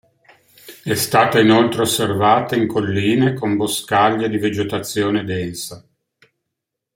[0.83, 5.85] È stata inoltre osservata in colline con boscaglie di vegetazione densa.